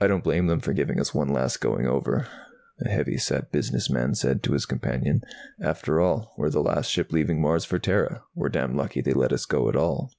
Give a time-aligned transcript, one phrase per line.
[0.00, 2.26] "I don't blame them for giving us one last going over,"
[2.84, 5.22] a heavy set business man said to his companion.
[5.60, 8.24] "After all, we're the last ship leaving Mars for Terra.
[8.34, 10.12] We're damn lucky they let us go at all."